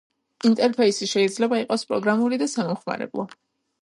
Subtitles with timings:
[0.49, 3.29] ინტერფეისი შეიძლება იყოს პროგრამული და სამომხმარებლო.